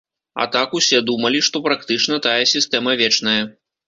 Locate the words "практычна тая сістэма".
1.67-2.97